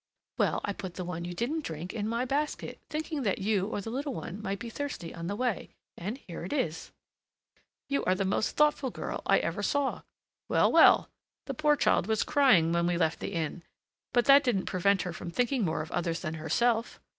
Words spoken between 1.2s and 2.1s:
you didn't drink in